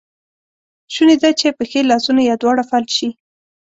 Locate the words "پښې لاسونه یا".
1.57-2.35